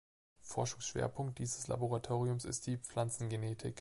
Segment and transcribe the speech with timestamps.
[0.41, 3.69] Forschungsschwerpunkt dieses Laboratoriums ist die Pflanzengenetik.